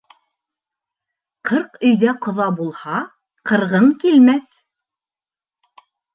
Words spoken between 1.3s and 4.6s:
Ҡырҡ өйҙә ҡоҙа булһа, ҡырғын килмәҫ.